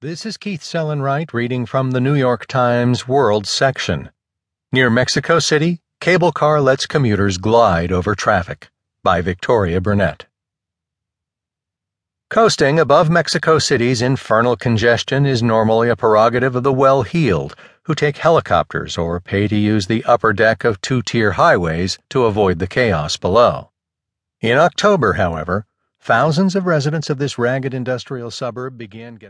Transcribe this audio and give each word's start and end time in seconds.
This 0.00 0.24
is 0.24 0.36
Keith 0.36 0.62
Sellon-Wright 0.62 1.34
reading 1.34 1.66
from 1.66 1.90
the 1.90 2.00
New 2.00 2.14
York 2.14 2.46
Times 2.46 3.08
World 3.08 3.48
section. 3.48 4.10
Near 4.70 4.90
Mexico 4.90 5.40
City, 5.40 5.80
cable 6.00 6.30
car 6.30 6.60
lets 6.60 6.86
commuters 6.86 7.36
glide 7.36 7.90
over 7.90 8.14
traffic 8.14 8.70
by 9.02 9.22
Victoria 9.22 9.80
Burnett. 9.80 10.26
Coasting 12.30 12.78
above 12.78 13.10
Mexico 13.10 13.58
City's 13.58 14.00
infernal 14.00 14.54
congestion 14.54 15.26
is 15.26 15.42
normally 15.42 15.88
a 15.88 15.96
prerogative 15.96 16.54
of 16.54 16.62
the 16.62 16.72
well 16.72 17.02
heeled, 17.02 17.56
who 17.82 17.94
take 17.96 18.18
helicopters 18.18 18.96
or 18.96 19.18
pay 19.18 19.48
to 19.48 19.56
use 19.56 19.88
the 19.88 20.04
upper 20.04 20.32
deck 20.32 20.62
of 20.62 20.80
two 20.80 21.02
tier 21.02 21.32
highways 21.32 21.98
to 22.10 22.26
avoid 22.26 22.60
the 22.60 22.68
chaos 22.68 23.16
below. 23.16 23.72
In 24.40 24.58
October, 24.58 25.14
however, 25.14 25.66
thousands 26.00 26.54
of 26.54 26.66
residents 26.66 27.10
of 27.10 27.18
this 27.18 27.36
ragged 27.36 27.74
industrial 27.74 28.30
suburb 28.30 28.78
began 28.78 29.16
getting 29.16 29.26